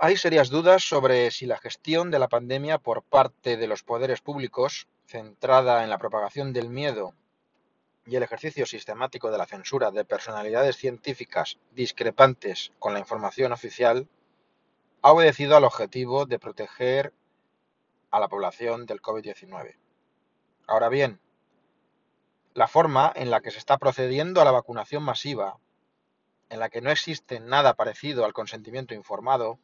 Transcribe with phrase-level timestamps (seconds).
[0.00, 4.20] Hay serias dudas sobre si la gestión de la pandemia por parte de los poderes
[4.20, 7.14] públicos, centrada en la propagación del miedo
[8.06, 14.06] y el ejercicio sistemático de la censura de personalidades científicas discrepantes con la información oficial,
[15.02, 17.12] ha obedecido al objetivo de proteger
[18.12, 19.78] a la población del COVID-19.
[20.68, 21.18] Ahora bien,
[22.54, 25.58] la forma en la que se está procediendo a la vacunación masiva,
[26.50, 29.58] en la que no existe nada parecido al consentimiento informado,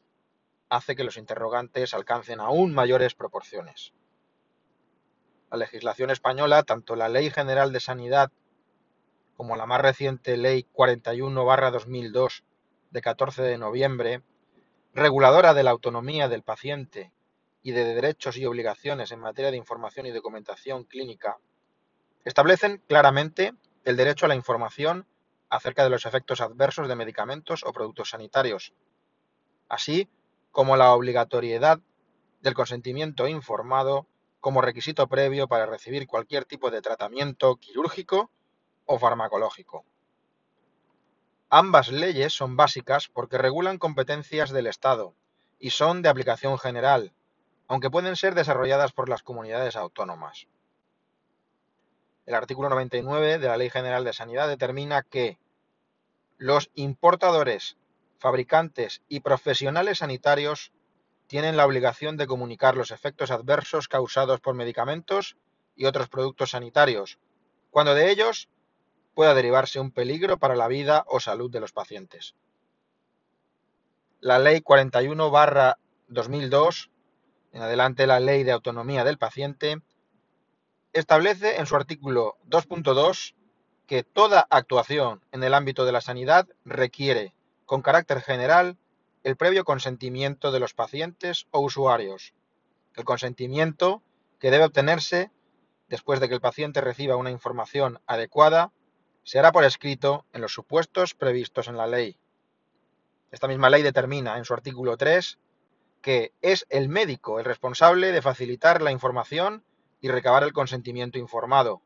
[0.68, 3.92] hace que los interrogantes alcancen aún mayores proporciones.
[5.50, 8.32] La legislación española, tanto la Ley General de Sanidad
[9.36, 12.42] como la más reciente Ley 41-2002
[12.90, 14.22] de 14 de noviembre,
[14.94, 17.12] reguladora de la autonomía del paciente
[17.62, 21.38] y de derechos y obligaciones en materia de información y documentación clínica,
[22.24, 25.06] establecen claramente el derecho a la información
[25.48, 28.72] acerca de los efectos adversos de medicamentos o productos sanitarios,
[29.68, 30.08] así
[30.54, 31.80] como la obligatoriedad
[32.40, 34.06] del consentimiento informado
[34.38, 38.30] como requisito previo para recibir cualquier tipo de tratamiento quirúrgico
[38.86, 39.84] o farmacológico.
[41.50, 45.12] Ambas leyes son básicas porque regulan competencias del Estado
[45.58, 47.12] y son de aplicación general,
[47.66, 50.46] aunque pueden ser desarrolladas por las comunidades autónomas.
[52.26, 55.36] El artículo 99 de la Ley General de Sanidad determina que
[56.38, 57.76] los importadores
[58.24, 60.72] fabricantes y profesionales sanitarios
[61.26, 65.36] tienen la obligación de comunicar los efectos adversos causados por medicamentos
[65.76, 67.18] y otros productos sanitarios,
[67.70, 68.48] cuando de ellos
[69.12, 72.34] pueda derivarse un peligro para la vida o salud de los pacientes.
[74.20, 76.88] La Ley 41-2002,
[77.52, 79.82] en adelante la Ley de Autonomía del Paciente,
[80.94, 83.34] establece en su artículo 2.2
[83.86, 87.34] que toda actuación en el ámbito de la sanidad requiere
[87.74, 88.78] con carácter general,
[89.24, 92.32] el previo consentimiento de los pacientes o usuarios.
[92.94, 94.00] El consentimiento
[94.38, 95.32] que debe obtenerse
[95.88, 98.70] después de que el paciente reciba una información adecuada
[99.24, 102.16] se hará por escrito en los supuestos previstos en la ley.
[103.32, 105.40] Esta misma ley determina en su artículo 3
[106.00, 109.64] que es el médico el responsable de facilitar la información
[110.00, 111.82] y recabar el consentimiento informado,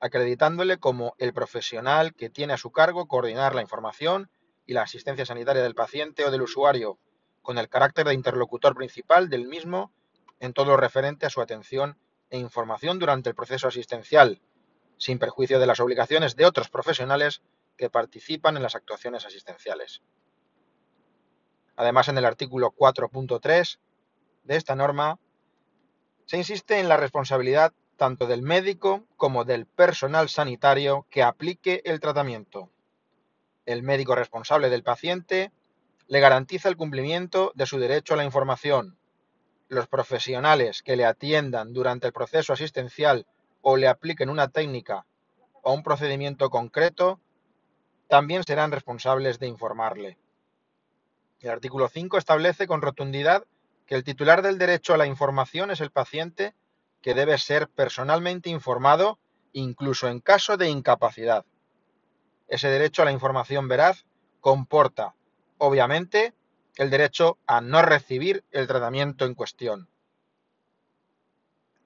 [0.00, 4.28] acreditándole como el profesional que tiene a su cargo coordinar la información
[4.70, 6.96] y la asistencia sanitaria del paciente o del usuario,
[7.42, 9.92] con el carácter de interlocutor principal del mismo
[10.38, 11.98] en todo lo referente a su atención
[12.30, 14.40] e información durante el proceso asistencial,
[14.96, 17.42] sin perjuicio de las obligaciones de otros profesionales
[17.76, 20.02] que participan en las actuaciones asistenciales.
[21.74, 23.80] Además, en el artículo 4.3
[24.44, 25.18] de esta norma,
[26.26, 31.98] se insiste en la responsabilidad tanto del médico como del personal sanitario que aplique el
[31.98, 32.70] tratamiento
[33.72, 35.52] el médico responsable del paciente
[36.08, 38.98] le garantiza el cumplimiento de su derecho a la información.
[39.68, 43.26] Los profesionales que le atiendan durante el proceso asistencial
[43.62, 45.06] o le apliquen una técnica
[45.62, 47.20] o un procedimiento concreto
[48.08, 50.18] también serán responsables de informarle.
[51.40, 53.44] El artículo 5 establece con rotundidad
[53.86, 56.54] que el titular del derecho a la información es el paciente
[57.02, 59.18] que debe ser personalmente informado
[59.52, 61.44] incluso en caso de incapacidad.
[62.50, 64.04] Ese derecho a la información veraz
[64.40, 65.14] comporta,
[65.58, 66.34] obviamente,
[66.76, 69.88] el derecho a no recibir el tratamiento en cuestión.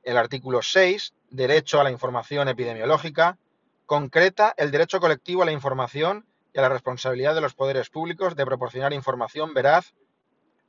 [0.02, 3.36] El artículo 6, derecho a la información epidemiológica,
[3.84, 8.34] concreta el derecho colectivo a la información y a la responsabilidad de los poderes públicos
[8.34, 9.92] de proporcionar información veraz,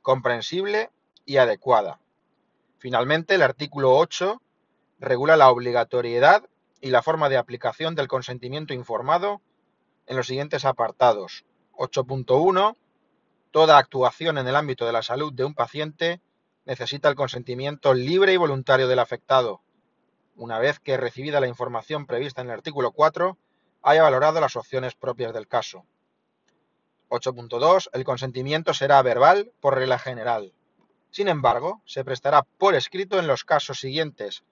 [0.02, 0.90] comprensible
[1.24, 2.00] y adecuada.
[2.76, 4.42] Finalmente, el artículo 8
[4.98, 6.44] regula la obligatoriedad
[6.82, 9.40] y la forma de aplicación del consentimiento informado
[10.06, 11.44] en los siguientes apartados.
[11.74, 12.76] 8.1.
[13.50, 16.20] Toda actuación en el ámbito de la salud de un paciente
[16.64, 19.62] necesita el consentimiento libre y voluntario del afectado,
[20.36, 23.38] una vez que recibida la información prevista en el artículo 4
[23.82, 25.86] haya valorado las opciones propias del caso.
[27.08, 27.88] 8.2.
[27.92, 30.52] El consentimiento será verbal por regla general.
[31.10, 34.42] Sin embargo, se prestará por escrito en los casos siguientes.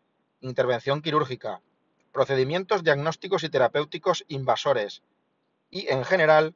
[0.40, 1.60] Intervención quirúrgica,
[2.12, 5.02] procedimientos diagnósticos y terapéuticos invasores,
[5.74, 6.54] y, en general,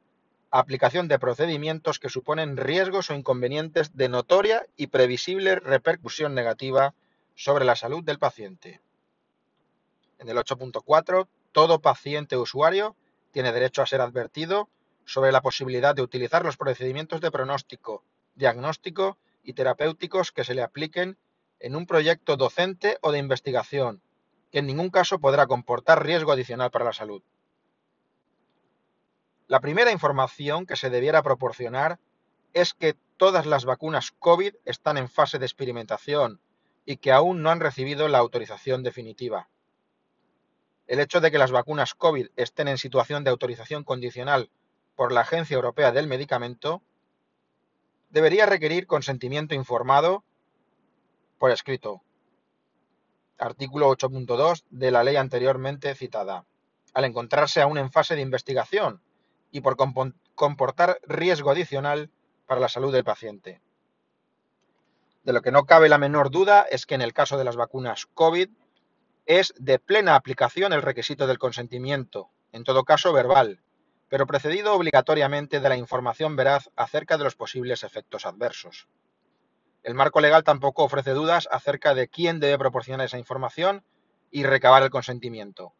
[0.49, 6.95] aplicación de procedimientos que suponen riesgos o inconvenientes de notoria y previsible repercusión negativa
[7.35, 8.79] sobre la salud del paciente.
[10.19, 12.95] En el 8.4, todo paciente usuario
[13.31, 14.69] tiene derecho a ser advertido
[15.03, 18.05] sobre la posibilidad de utilizar los procedimientos de pronóstico,
[18.35, 21.17] diagnóstico y terapéuticos que se le apliquen
[21.59, 24.01] en un proyecto docente o de investigación,
[24.49, 27.21] que en ningún caso podrá comportar riesgo adicional para la salud.
[29.49, 31.99] La primera información que se debiera proporcionar
[32.53, 36.39] es que todas las vacunas COVID están en fase de experimentación
[36.85, 39.49] y que aún no han recibido la autorización definitiva.
[40.85, 44.51] El hecho de que las vacunas COVID estén en situación de autorización condicional
[44.95, 46.83] por la Agencia Europea del Medicamento
[48.11, 50.23] debería requerir consentimiento informado
[51.39, 52.03] por escrito.
[53.39, 56.45] Artículo 8.2 de la ley anteriormente citada.
[56.93, 59.01] Al encontrarse aún en fase de investigación
[59.51, 59.77] y por
[60.35, 62.11] comportar riesgo adicional
[62.45, 63.61] para la salud del paciente.
[65.23, 67.55] De lo que no cabe la menor duda es que en el caso de las
[67.55, 68.49] vacunas COVID
[69.25, 73.61] es de plena aplicación el requisito del consentimiento, en todo caso verbal,
[74.07, 78.87] pero precedido obligatoriamente de la información veraz acerca de los posibles efectos adversos.
[79.83, 83.83] El marco legal tampoco ofrece dudas acerca de quién debe proporcionar esa información
[84.31, 85.73] y recabar el consentimiento.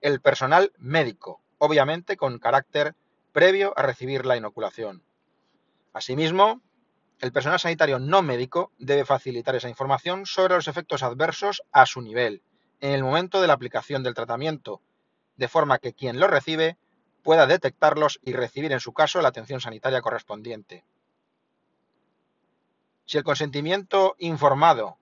[0.00, 2.94] El personal médico, obviamente con carácter
[3.32, 5.02] previo a recibir la inoculación.
[5.92, 6.60] Asimismo,
[7.20, 12.02] el personal sanitario no médico debe facilitar esa información sobre los efectos adversos a su
[12.02, 12.42] nivel,
[12.80, 14.82] en el momento de la aplicación del tratamiento,
[15.36, 16.76] de forma que quien lo recibe
[17.22, 20.84] pueda detectarlos y recibir en su caso la atención sanitaria correspondiente.
[23.06, 24.98] Si el consentimiento informado,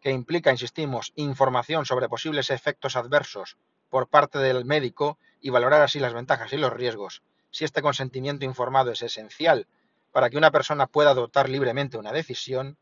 [0.00, 3.56] que implica, insistimos, información sobre posibles efectos adversos
[3.88, 7.22] por parte del médico y valorar así las ventajas y los riesgos,
[7.54, 9.68] si este consentimiento informado es esencial
[10.10, 12.78] para que una persona pueda adoptar libremente una decisión,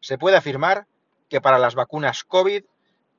[0.00, 0.88] se puede afirmar
[1.28, 2.64] que para las vacunas COVID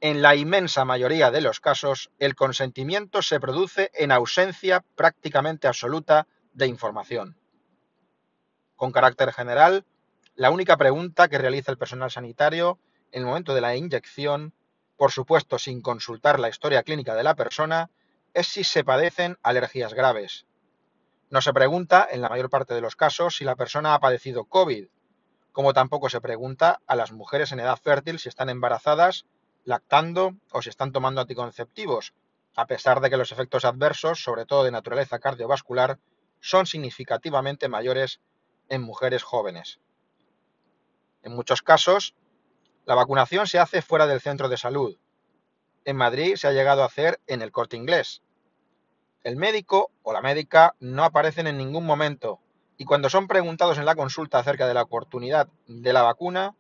[0.01, 6.27] en la inmensa mayoría de los casos, el consentimiento se produce en ausencia prácticamente absoluta
[6.51, 7.37] de información.
[8.75, 9.85] Con carácter general,
[10.35, 12.79] la única pregunta que realiza el personal sanitario
[13.13, 14.53] en el momento de la inyección,
[14.97, 17.91] por supuesto sin consultar la historia clínica de la persona,
[18.33, 20.45] es si se padecen alergias graves.
[21.29, 24.45] No se pregunta, en la mayor parte de los casos, si la persona ha padecido
[24.45, 24.87] COVID,
[25.51, 29.25] como tampoco se pregunta a las mujeres en edad fértil si están embarazadas
[29.65, 32.13] lactando o si están tomando anticonceptivos,
[32.55, 35.99] a pesar de que los efectos adversos, sobre todo de naturaleza cardiovascular,
[36.39, 38.21] son significativamente mayores
[38.69, 39.79] en mujeres jóvenes.
[41.23, 42.15] En muchos casos,
[42.85, 44.97] la vacunación se hace fuera del centro de salud.
[45.83, 48.21] En Madrid se ha llegado a hacer en el corte inglés.
[49.27, 52.39] El médico o la médica no aparecen en ningún momento
[52.77, 56.55] y cuando son preguntados en la consulta acerca de la oportunidad de la vacuna,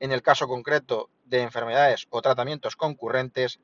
[0.00, 3.60] en el caso concreto de enfermedades o tratamientos concurrentes,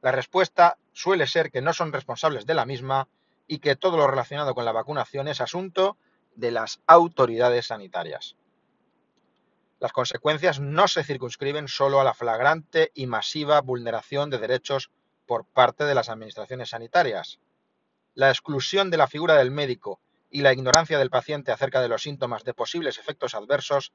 [0.00, 3.08] la respuesta suele ser que no son responsables de la misma
[3.48, 5.96] y que todo lo relacionado con la vacunación es asunto
[6.36, 8.36] de las autoridades sanitarias.
[9.80, 14.92] Las consecuencias no se circunscriben solo a la flagrante y masiva vulneración de derechos
[15.26, 17.40] por parte de las administraciones sanitarias.
[18.18, 22.02] La exclusión de la figura del médico y la ignorancia del paciente acerca de los
[22.02, 23.92] síntomas de posibles efectos adversos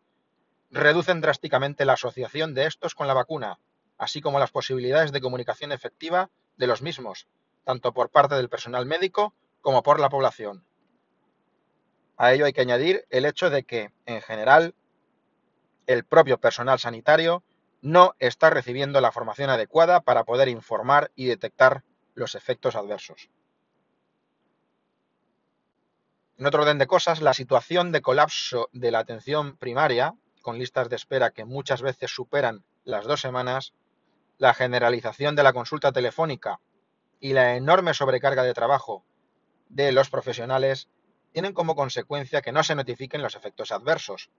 [0.72, 3.60] reducen drásticamente la asociación de estos con la vacuna,
[3.98, 7.28] así como las posibilidades de comunicación efectiva de los mismos,
[7.66, 10.66] tanto por parte del personal médico como por la población.
[12.16, 14.74] A ello hay que añadir el hecho de que, en general,
[15.86, 17.44] el propio personal sanitario
[17.82, 21.84] no está recibiendo la formación adecuada para poder informar y detectar
[22.16, 23.30] los efectos adversos.
[26.38, 30.90] En otro orden de cosas, la situación de colapso de la atención primaria con listas
[30.90, 33.74] de espera que muchas veces superan las dos semanas,
[34.40, 36.60] la generalización de la consulta telefónica
[37.20, 39.06] y la enorme sobrecarga de trabajo
[39.70, 40.90] de los profesionales
[41.32, 44.30] tienen como consecuencia que no se notifiquen los efectos adversos.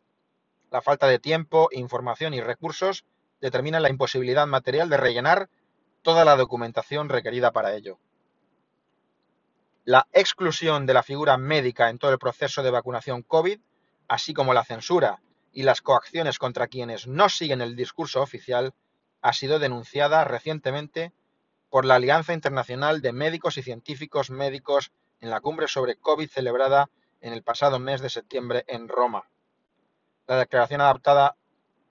[0.71, 3.05] La falta de tiempo, información y recursos
[3.41, 5.49] determina la imposibilidad material de rellenar
[6.03, 7.99] toda la documentación requerida para ello.
[9.87, 13.61] La exclusión de la figura médica en todo el proceso de vacunación COVID,
[14.09, 15.21] así como la censura
[15.53, 18.73] y las coacciones contra quienes no siguen el discurso oficial
[19.21, 21.13] ha sido denunciada recientemente
[21.69, 26.89] por la Alianza Internacional de Médicos y Científicos Médicos en la cumbre sobre COVID celebrada
[27.21, 29.29] en el pasado mes de septiembre en Roma.
[30.27, 31.37] La declaración adaptada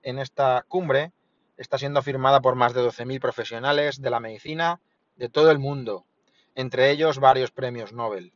[0.02, 1.12] en esta cumbre
[1.56, 4.80] está siendo firmada por más de 12.000 profesionales de la medicina
[5.14, 6.06] de todo el mundo,
[6.54, 8.32] entre ellos varios premios Nobel.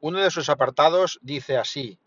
[0.00, 1.98] Uno de sus apartados dice así,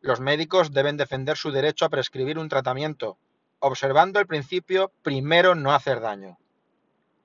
[0.00, 3.18] los médicos deben defender su derecho a prescribir un tratamiento,
[3.58, 6.38] observando el principio primero no hacer daño.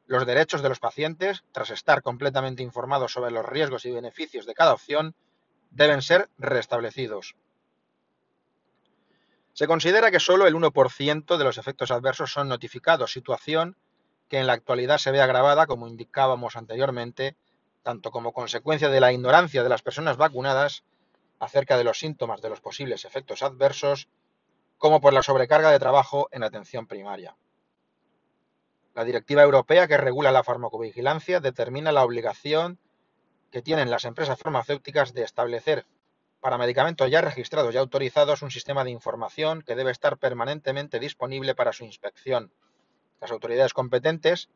[0.06, 4.54] Los derechos de los pacientes, tras estar completamente informados sobre los riesgos y beneficios de
[4.54, 5.16] cada opción,
[5.72, 7.36] deben ser restablecidos.
[9.54, 13.76] Se considera que solo el 1% de los efectos adversos son notificados, situación
[14.30, 17.36] que en la actualidad se ve agravada, como indicábamos anteriormente,
[17.84, 20.84] tanto como consecuencia de la ignorancia de las personas vacunadas
[21.40, 24.08] acerca de los síntomas de los posibles efectos adversos,
[24.78, 27.36] como por la sobrecarga de trabajo en atención primaria.
[28.94, 32.80] La directiva europea que regula la farmacovigilancia determina la obligación
[33.52, 35.86] que tienen las empresas farmacéuticas de establecer
[36.40, 41.56] para medicamentos ya registrados y autorizados un sistema de información que debe estar permanentemente disponible
[41.56, 42.52] para su inspección.
[43.22, 44.50] Las autoridades competentes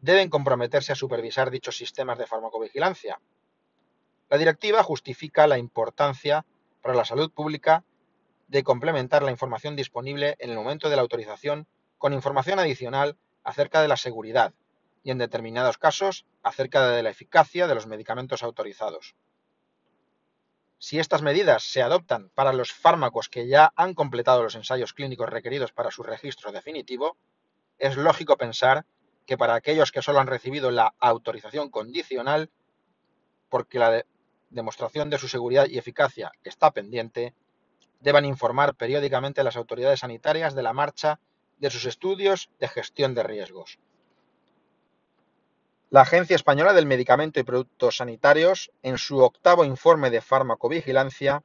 [0.00, 3.20] deben comprometerse a supervisar dichos sistemas de farmacovigilancia.
[4.28, 6.46] La directiva justifica la importancia
[6.80, 7.84] para la salud pública
[8.48, 11.66] de complementar la información disponible en el momento de la autorización
[11.98, 14.54] con información adicional acerca de la seguridad
[15.02, 19.14] y, en determinados casos, acerca de la eficacia de los medicamentos autorizados.
[20.78, 25.28] Si estas medidas se adoptan para los fármacos que ya han completado los ensayos clínicos
[25.28, 27.18] requeridos para su registro definitivo,
[27.80, 28.84] es lógico pensar
[29.26, 32.50] que para aquellos que solo han recibido la autorización condicional,
[33.48, 34.04] porque la
[34.50, 37.34] demostración de su seguridad y eficacia está pendiente,
[38.00, 41.20] deban informar periódicamente a las autoridades sanitarias de la marcha
[41.58, 43.78] de sus estudios de gestión de riesgos.
[45.90, 51.42] La Agencia Española del Medicamento y Productos Sanitarios, en su octavo informe de farmacovigilancia,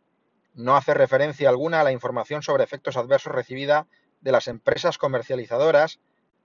[0.53, 3.87] no hace referencia alguna a la información sobre efectos adversos recibida
[4.21, 5.99] de las empresas comercializadoras,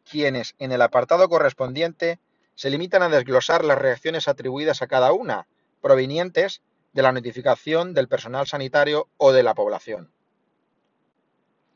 [0.08, 2.20] quienes en el apartado correspondiente
[2.54, 5.46] se limitan a desglosar las reacciones atribuidas a cada una,
[5.80, 10.12] provenientes de la notificación del personal sanitario o de la población.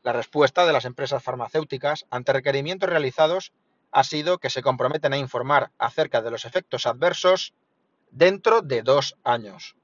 [0.03, 3.53] La respuesta de las empresas farmacéuticas ante requerimientos realizados
[3.91, 7.53] ha sido que se comprometen a informar acerca de los efectos adversos
[8.11, 9.75] dentro de dos años.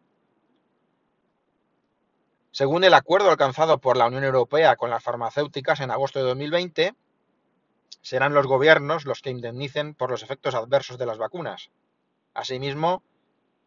[2.51, 6.93] Según el acuerdo alcanzado por la Unión Europea con las farmacéuticas en agosto de 2020,
[8.01, 11.71] serán los gobiernos los que indemnicen por los efectos adversos de las vacunas.
[12.33, 13.03] Asimismo,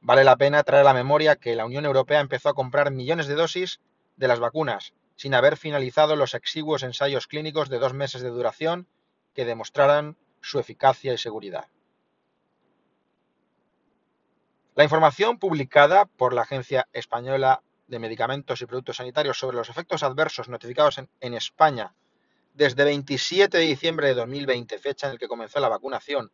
[0.01, 3.27] vale la pena traer a la memoria que la Unión Europea empezó a comprar millones
[3.27, 3.81] de dosis
[4.17, 8.89] de las vacunas sin haber finalizado los exiguos ensayos clínicos de dos meses de duración
[9.35, 11.69] que demostraran su eficacia y seguridad.
[14.75, 20.03] La información publicada por la Agencia Española de Medicamentos y Productos Sanitarios sobre los efectos
[20.03, 21.95] adversos notificados en, en, España
[22.55, 26.33] desde 27 de diciembre de 2020, fecha en la que comenzó la vacunación,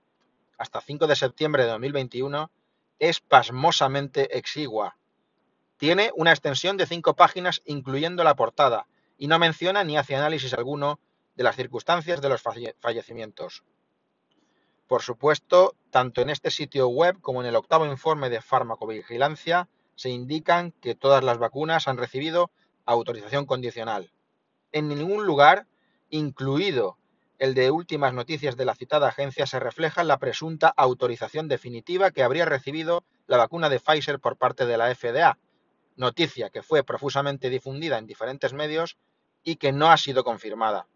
[0.57, 2.50] hasta 5 de septiembre de 2021,
[2.99, 4.97] es pasmosamente exigua,
[5.81, 8.87] tiene una extensión de cinco páginas incluyendo la portada
[9.17, 11.00] y no menciona ni hace análisis alguno
[11.37, 13.65] de las circunstancias de los fallecimientos.
[14.87, 20.11] Por supuesto, tanto en este sitio web como en el octavo informe de farmacovigilancia se
[20.11, 22.50] indican que todas las vacunas han recibido
[22.85, 24.12] autorización condicional.
[24.73, 25.67] En ningún lugar,
[26.11, 26.99] incluido
[27.38, 32.23] el de últimas noticias de la citada agencia, se refleja la presunta autorización definitiva que
[32.23, 35.38] habría recibido la vacuna de Pfizer por parte de la FDA,
[35.97, 38.99] noticia que fue profusamente difundida en diferentes medios
[39.43, 40.87] y que no ha sido confirmada.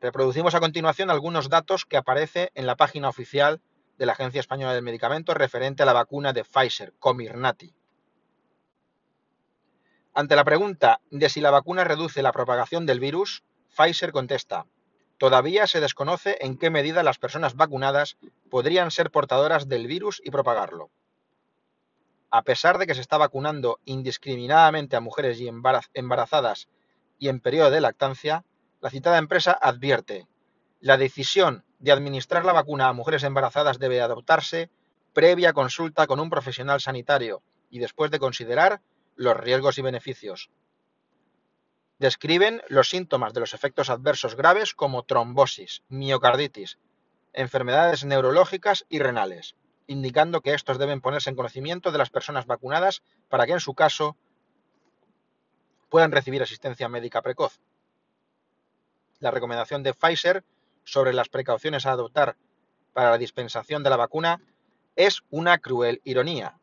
[0.00, 3.60] Reproducimos a continuación algunos datos que aparece en la página oficial
[3.98, 7.74] de la Agencia Española del Medicamento referente a la vacuna de Pfizer, Comirnaty.
[10.16, 13.44] Ante la pregunta de si la vacuna reduce la propagación del virus,
[13.76, 14.66] Pfizer contesta,
[15.18, 18.16] todavía se desconoce en qué medida las personas vacunadas
[18.50, 20.90] podrían ser portadoras del virus y propagarlo
[22.30, 26.68] a pesar de que se está vacunando indiscriminadamente a mujeres y embarazadas
[27.18, 28.44] y en periodo de lactancia,
[28.80, 30.26] la citada empresa advierte,
[30.80, 34.70] la decisión de administrar la vacuna a mujeres embarazadas debe adoptarse
[35.12, 38.82] previa consulta con un profesional sanitario y después de considerar
[39.16, 40.50] los riesgos y beneficios.
[41.98, 46.78] Describen los síntomas de los efectos adversos graves como trombosis, miocarditis,
[47.32, 49.56] enfermedades neurológicas y renales
[49.86, 53.74] indicando que estos deben ponerse en conocimiento de las personas vacunadas para que en su
[53.74, 54.16] caso
[55.88, 57.60] puedan recibir asistencia médica precoz.
[59.20, 60.44] La recomendación de Pfizer
[60.84, 62.36] sobre las precauciones a adoptar
[62.92, 64.40] para la dispensación de la vacuna
[64.96, 66.58] es una cruel ironía.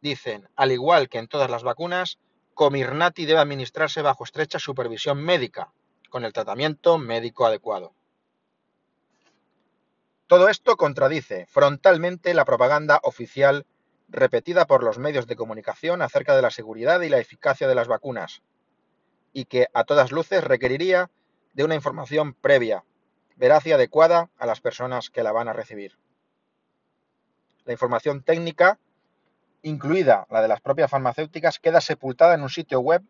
[0.00, 2.18] Dicen, al igual que en todas las vacunas,
[2.54, 5.72] Comirnaty debe administrarse bajo estrecha supervisión médica,
[6.08, 7.92] con el tratamiento médico adecuado.
[10.26, 13.66] Todo esto contradice frontalmente la propaganda oficial
[14.08, 17.88] repetida por los medios de comunicación acerca de la seguridad y la eficacia de las
[17.88, 18.42] vacunas,
[19.32, 21.10] y que a todas luces requeriría
[21.52, 22.84] de una información previa,
[23.36, 25.98] veraz y adecuada a las personas que la van a recibir.
[27.64, 28.78] La información técnica,
[29.62, 33.02] incluida la de las propias farmacéuticas, queda sepultada en un sitio web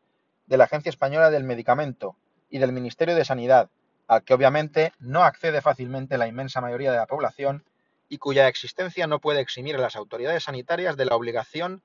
[0.46, 2.16] de la Agencia Española del Medicamento
[2.50, 3.70] y del Ministerio de Sanidad,
[4.06, 7.64] al que obviamente no accede fácilmente la inmensa mayoría de la población
[8.08, 11.82] y cuya existencia no puede eximir a las autoridades sanitarias de la obligación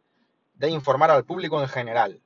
[0.56, 2.22] de informar al público en general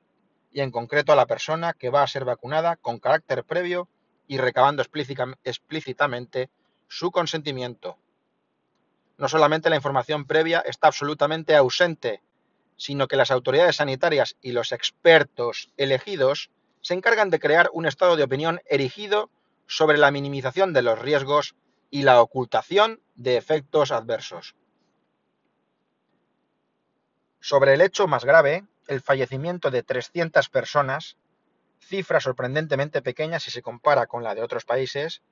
[0.52, 3.88] y en concreto a la persona que va a ser vacunada con carácter previo
[4.28, 6.50] y recabando explícitamente
[6.86, 7.98] su consentimiento.
[9.16, 12.22] No solamente la información previa está absolutamente ausente,
[12.78, 18.16] sino que las autoridades sanitarias y los expertos elegidos se encargan de crear un estado
[18.16, 19.30] de opinión erigido
[19.66, 21.54] sobre la minimización de los riesgos
[21.90, 24.54] y la ocultación de efectos adversos.
[27.40, 31.16] Sobre el hecho más grave, el fallecimiento de 300 personas,
[31.80, 35.22] cifra sorprendentemente pequeña si se compara con la de otros países,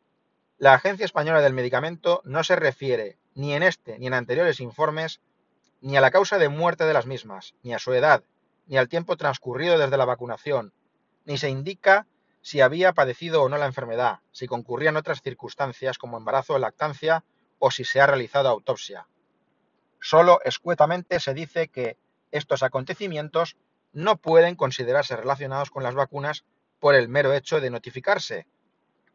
[0.59, 5.21] la Agencia Española del Medicamento no se refiere, ni en este ni en anteriores informes,
[5.87, 8.25] ni a la causa de muerte de las mismas, ni a su edad,
[8.67, 10.75] ni al tiempo transcurrido desde la vacunación,
[11.25, 12.09] ni se indica
[12.43, 17.23] si había padecido o no la enfermedad, si concurrían otras circunstancias como embarazo o lactancia
[17.61, 19.07] o si se ha realizado autopsia.
[20.01, 21.97] Solo escuetamente se dice que
[22.33, 23.57] estos acontecimientos
[23.93, 26.45] no pueden considerarse relacionados con las vacunas
[26.81, 28.49] por el mero hecho de notificarse,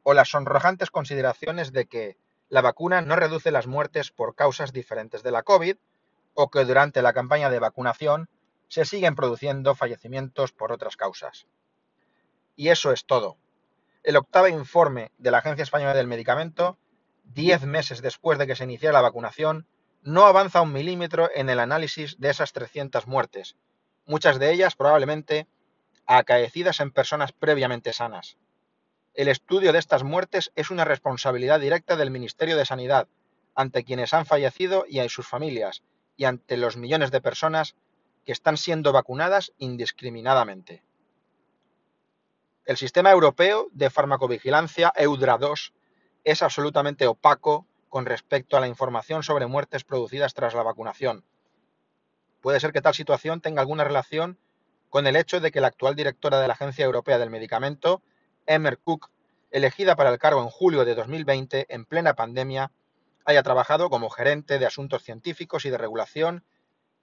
[0.04, 5.22] o las sonrojantes consideraciones de que la vacuna no reduce las muertes por causas diferentes
[5.22, 5.76] de la COVID,
[6.34, 8.30] o que durante la campaña de vacunación
[8.68, 11.48] se siguen produciendo fallecimientos por otras causas.
[12.56, 13.38] Y eso es todo.
[14.04, 16.78] El octavo informe de la Agencia Española del Medicamento,
[17.24, 19.68] diez meses después de que se iniciara la vacunación,
[20.04, 23.56] no avanza un milímetro en el análisis de esas 300 muertes,
[24.06, 25.48] muchas de ellas probablemente
[26.08, 28.38] acaecidas en personas previamente sanas.
[29.14, 33.08] El estudio de estas muertes es una responsabilidad directa del Ministerio de Sanidad,
[33.54, 35.84] ante quienes han fallecido y a sus familias,
[36.18, 37.76] y ante los millones de personas
[38.26, 40.84] que están siendo vacunadas indiscriminadamente.
[42.66, 45.74] El sistema europeo de farmacovigilancia EUDRA 2
[46.24, 51.26] es absolutamente opaco con respecto a la información sobre muertes producidas tras la vacunación.
[52.40, 54.38] Puede ser que tal situación tenga alguna relación
[54.90, 58.02] con el hecho de que la actual directora de la Agencia Europea del Medicamento,
[58.46, 59.10] Emmer Cook,
[59.52, 62.72] elegida para el cargo en julio de 2020 en plena pandemia,
[63.26, 66.44] haya trabajado como gerente de asuntos científicos y de regulación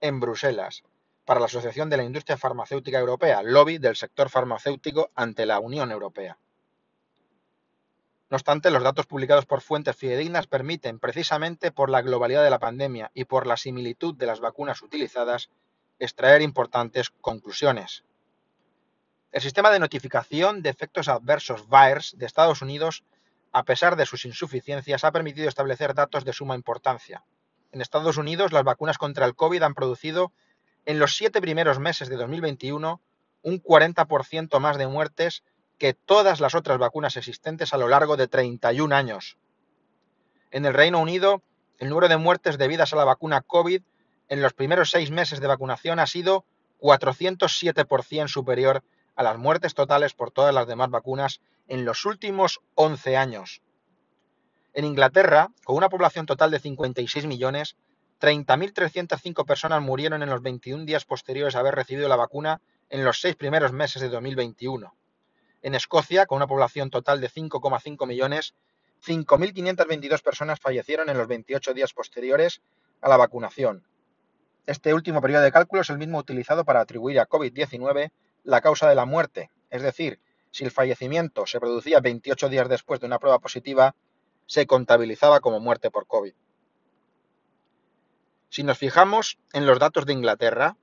[0.00, 0.82] en Bruselas
[1.24, 5.90] para la Asociación de la Industria Farmacéutica Europea, lobby del sector farmacéutico ante la Unión
[5.92, 6.38] Europea.
[8.30, 12.58] No obstante, los datos publicados por fuentes fidedignas permiten, precisamente por la globalidad de la
[12.58, 15.50] pandemia y por la similitud de las vacunas utilizadas,
[15.98, 18.04] extraer importantes conclusiones.
[19.32, 23.04] El sistema de notificación de efectos adversos VAERS de Estados Unidos
[23.52, 27.24] a pesar de sus insuficiencias, ha permitido establecer datos de suma importancia.
[27.72, 30.32] En Estados Unidos, las vacunas contra el COVID han producido
[30.86, 33.00] en los siete primeros meses de 2021
[33.42, 35.42] un 40% más de muertes
[35.78, 39.38] que todas las otras vacunas existentes a lo largo de 31 años.
[40.50, 41.42] En el Reino Unido,
[41.78, 43.82] el número de muertes debidas a la vacuna COVID
[44.28, 46.44] en los primeros seis meses de vacunación ha sido
[46.80, 48.82] 407% superior
[49.18, 53.62] a las muertes totales por todas las demás vacunas en los últimos 11 años.
[54.74, 57.76] En Inglaterra, con una población total de 56 millones,
[58.20, 63.20] 30.305 personas murieron en los 21 días posteriores a haber recibido la vacuna en los
[63.20, 64.94] seis primeros meses de 2021.
[65.62, 68.54] En Escocia, con una población total de 5,5 millones,
[69.04, 72.62] 5.522 personas fallecieron en los 28 días posteriores
[73.00, 73.84] a la vacunación.
[74.66, 78.12] Este último periodo de cálculo es el mismo utilizado para atribuir a COVID-19
[78.48, 80.20] la causa de la muerte, es decir,
[80.52, 83.94] si el fallecimiento se producía 28 días después de una prueba positiva,
[84.46, 86.32] se contabilizaba como muerte por COVID.
[88.48, 90.78] Si nos fijamos en los datos de Inglaterra,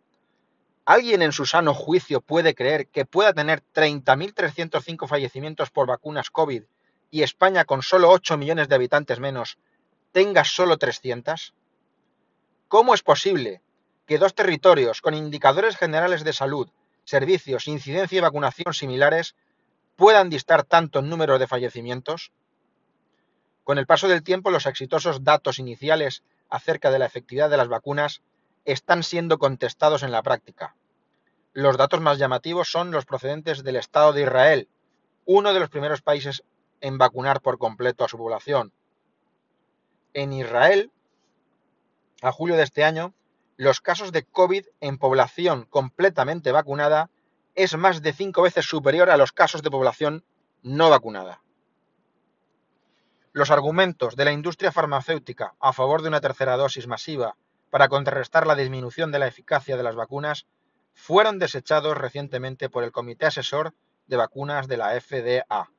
[0.85, 6.65] ¿alguien en su sano juicio puede creer que pueda tener 30.305 fallecimientos por vacunas COVID
[7.09, 9.57] y España con solo 8 millones de habitantes menos
[10.11, 11.55] tenga solo 300?
[12.67, 13.63] ¿Cómo es posible
[14.05, 16.69] que dos territorios con indicadores generales de salud,
[17.05, 19.35] servicios, incidencia y vacunación similares
[19.95, 22.33] puedan distar tanto en número de fallecimientos?
[23.63, 27.67] Con el paso del tiempo, los exitosos datos iniciales acerca de la efectividad de las
[27.67, 28.21] vacunas
[28.65, 30.75] están siendo contestados en la práctica.
[31.53, 34.67] Los datos más llamativos son los procedentes del Estado de Israel,
[35.25, 36.43] uno de los primeros países
[36.81, 38.73] en vacunar por completo a su población.
[40.13, 40.91] En Israel,
[42.21, 43.13] a julio de este año,
[43.57, 47.09] los casos de COVID en población completamente vacunada
[47.55, 50.25] es más de cinco veces superior a los casos de población
[50.61, 51.41] no vacunada.
[53.31, 57.37] Los argumentos de la industria farmacéutica a favor de una tercera dosis masiva
[57.69, 60.47] para contrarrestar la disminución de la eficacia de las vacunas
[60.93, 63.73] fueron desechados recientemente por el Comité Asesor
[64.07, 65.69] de Vacunas de la FDA.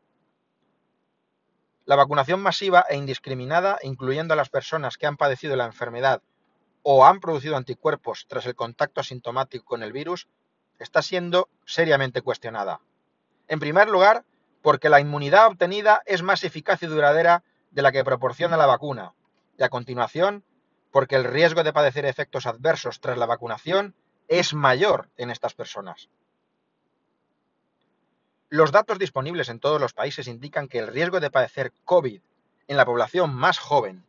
[1.85, 6.23] La vacunación masiva e indiscriminada, incluyendo a las personas que han padecido la enfermedad
[6.89, 10.29] o han producido anticuerpos tras el contacto asintomático con el virus
[10.79, 12.81] está siendo seriamente cuestionada.
[13.49, 14.25] En primer lugar,
[14.63, 19.15] porque la inmunidad obtenida es más eficaz y duradera de la que proporciona la vacuna,
[19.59, 20.45] y a continuación,
[20.93, 23.97] porque el riesgo de padecer efectos adversos tras la vacunación
[24.29, 26.09] es mayor en estas personas.
[28.49, 32.21] Los datos disponibles en todos los países indican que el riesgo de padecer COVID
[32.69, 34.07] en la población más joven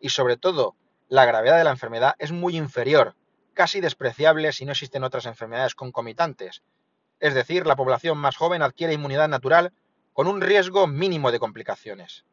[0.00, 0.76] y sobre todo
[1.10, 3.16] la gravedad de la enfermedad es muy inferior,
[3.52, 6.62] casi despreciable si no existen otras enfermedades concomitantes.
[7.18, 9.72] Es decir, la población más joven adquiere inmunidad natural
[10.12, 12.24] con un riesgo mínimo de complicaciones.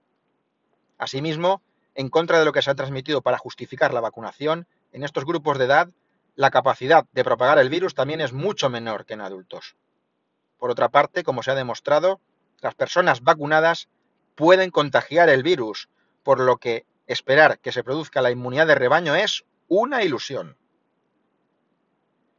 [1.00, 1.64] Asimismo,
[1.96, 5.58] en contra de lo que se ha transmitido para justificar la vacunación, en estos grupos
[5.58, 5.90] de edad,
[6.36, 9.76] la capacidad de propagar el virus también es mucho menor que en adultos.
[10.60, 12.22] Por otra parte, como se ha demostrado,
[12.62, 13.90] las personas vacunadas
[14.36, 15.90] pueden contagiar el virus,
[16.22, 20.58] por lo que esperar que se produzca la inmunidad de rebaño es una ilusión.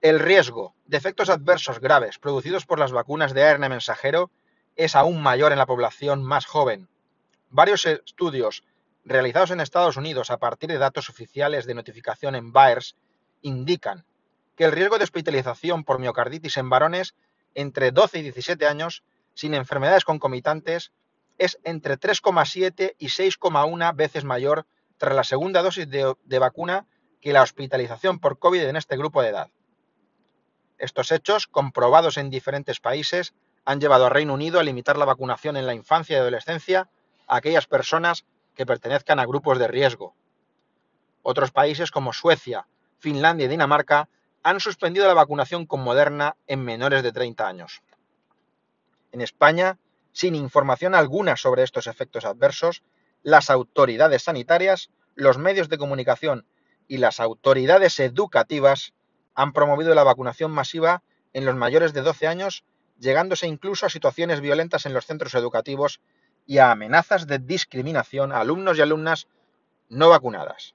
[0.01, 4.31] El riesgo de efectos adversos graves producidos por las vacunas de ARN mensajero
[4.77, 6.89] es aún mayor en la población más joven.
[7.51, 8.63] Varios estudios
[9.05, 12.95] realizados en Estados Unidos a partir de datos oficiales de notificación en VAERS
[13.43, 14.05] indican
[14.55, 17.15] que el riesgo de hospitalización por miocarditis en varones
[17.55, 19.03] entre 12 y 17 años
[19.35, 20.93] sin enfermedades concomitantes
[21.39, 24.67] es entre 3,7 y 6,1 veces mayor
[24.99, 26.87] tras la segunda dosis de, vacuna
[27.21, 29.51] que la hospitalización por COVID en este grupo de edad.
[30.77, 35.57] Estos hechos, comprobados en diferentes países, han llevado al Reino Unido a limitar la vacunación
[35.57, 36.89] en la infancia y adolescencia
[37.27, 38.25] a aquellas personas
[38.55, 40.15] que pertenezcan a grupos de riesgo.
[41.23, 42.67] Otros países como Suecia,
[42.99, 44.09] Finlandia y Dinamarca
[44.43, 47.83] han suspendido la vacunación con Moderna en menores de 30 años.
[49.13, 49.79] En España,
[50.19, 52.83] sin información alguna sobre estos efectos adversos,
[53.23, 56.45] las autoridades sanitarias, los medios de comunicación
[56.89, 58.95] y las autoridades educativas
[59.37, 61.05] han promovido la vacunación masiva
[61.35, 62.65] en los mayores de 12 años,
[62.99, 66.01] llegándose incluso a situaciones violentas en los centros educativos
[66.47, 69.29] y a amenazas de discriminación a alumnos y alumnas
[69.89, 70.75] no vacunadas.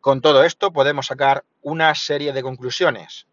[0.00, 3.26] Con todo esto podemos sacar una serie de conclusiones.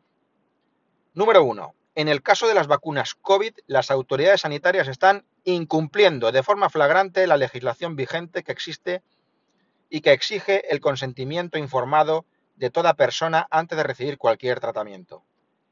[1.13, 1.73] Número uno.
[1.95, 7.27] En el caso de las vacunas COVID, las autoridades sanitarias están incumpliendo de forma flagrante
[7.27, 9.03] la legislación vigente que existe
[9.89, 12.25] y que exige el consentimiento informado
[12.55, 15.23] de toda persona antes de recibir cualquier tratamiento.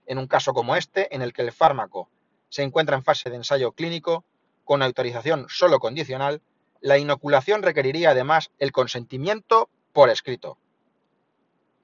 [0.06, 2.10] En un caso como este, en el que el fármaco
[2.50, 4.24] se encuentra en fase de ensayo clínico,
[4.64, 6.42] con autorización solo condicional,
[6.82, 10.58] la inoculación requeriría además el consentimiento por escrito.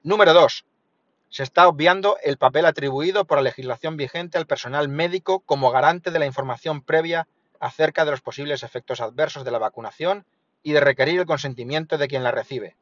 [0.02, 0.64] Número 2.
[1.30, 6.10] Se está obviando el papel atribuido por la legislación vigente al personal médico como garante
[6.10, 7.28] de la información previa
[7.60, 10.24] acerca de los posibles efectos adversos de la vacunación
[10.62, 12.76] y de requerir el consentimiento de quien la recibe.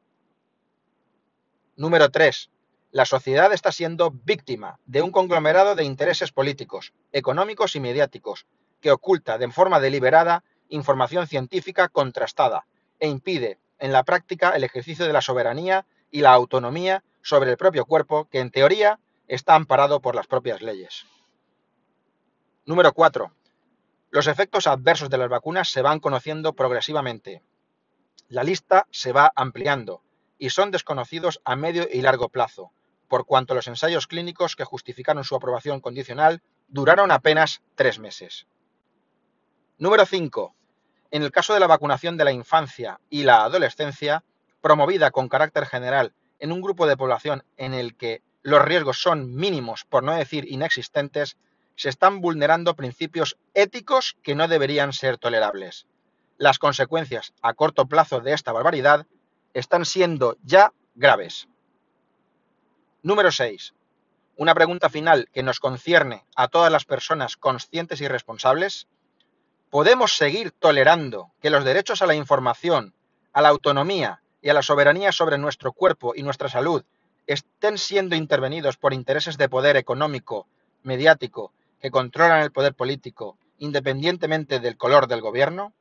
[1.75, 2.49] Número 3.
[2.91, 8.47] La sociedad está siendo víctima de un conglomerado de intereses políticos, económicos y mediáticos
[8.79, 12.65] que oculta de forma deliberada información científica contrastada
[12.99, 17.57] e impide en la práctica el ejercicio de la soberanía y la autonomía sobre el
[17.57, 21.05] propio cuerpo que en teoría está amparado por las propias leyes.
[22.65, 23.33] Número 4.
[24.11, 27.43] Los efectos adversos de las vacunas se van conociendo progresivamente.
[28.29, 30.01] La lista se va ampliando
[30.37, 32.71] y son desconocidos a medio y largo plazo,
[33.09, 38.47] por cuanto los ensayos clínicos que justificaron su aprobación condicional duraron apenas tres meses.
[39.77, 40.55] Número 5.
[41.11, 44.23] En el caso de la vacunación de la infancia y la adolescencia,
[44.61, 49.35] promovida con carácter general en un grupo de población en el que los riesgos son
[49.35, 51.37] mínimos, por no decir inexistentes,
[51.75, 55.85] se están vulnerando principios éticos que no deberían ser tolerables.
[56.37, 59.05] Las consecuencias a corto plazo de esta barbaridad
[59.53, 61.47] están siendo ya graves.
[63.01, 63.73] Número 6.
[64.37, 68.87] Una pregunta final que nos concierne a todas las personas conscientes y responsables.
[69.69, 72.93] ¿Podemos seguir tolerando que los derechos a la información,
[73.33, 76.85] a la autonomía y a la soberanía sobre nuestro cuerpo y nuestra salud
[77.25, 80.47] estén siendo intervenidos por intereses de poder económico,
[80.83, 85.73] mediático, que controlan el poder político, independientemente del color del gobierno?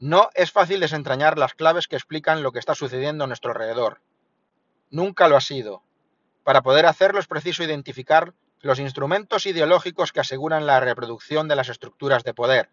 [0.00, 4.00] No es fácil desentrañar las claves que explican lo que está sucediendo a nuestro alrededor.
[4.90, 5.84] Nunca lo ha sido.
[6.42, 11.68] Para poder hacerlo es preciso identificar los instrumentos ideológicos que aseguran la reproducción de las
[11.68, 12.70] estructuras de poder.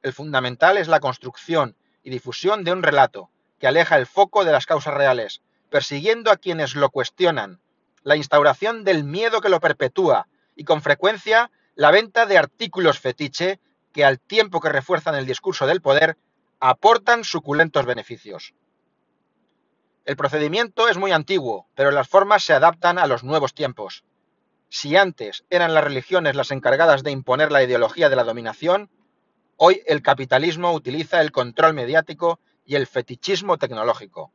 [0.00, 3.28] El fundamental es la construcción y difusión de un relato
[3.60, 7.60] que aleja el foco de las causas reales, persiguiendo a quienes lo cuestionan,
[8.02, 13.60] la instauración del miedo que lo perpetúa y con frecuencia la venta de artículos fetiche
[13.92, 16.16] que al tiempo que refuerzan el discurso del poder,
[16.58, 18.54] aportan suculentos beneficios.
[20.04, 24.04] El procedimiento es muy antiguo, pero las formas se adaptan a los nuevos tiempos.
[24.68, 28.90] Si antes eran las religiones las encargadas de imponer la ideología de la dominación,
[29.56, 34.32] hoy el capitalismo utiliza el control mediático y el fetichismo tecnológico.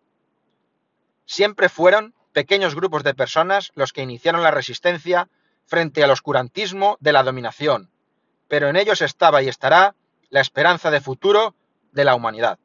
[1.25, 5.29] Siempre fueron pequeños grupos de personas los que iniciaron la resistencia
[5.63, 7.89] frente al oscurantismo de la dominación,
[8.49, 9.95] pero en ellos estaba y estará
[10.31, 11.55] la esperanza de futuro
[11.93, 12.59] de la humanidad.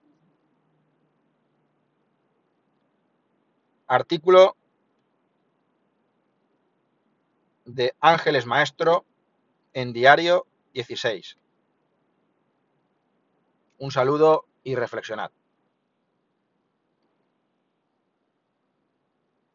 [3.87, 4.56] Artículo
[7.64, 9.04] de Ángeles Maestro
[9.72, 11.38] en Diario 16.
[13.78, 15.30] Un saludo y reflexionad.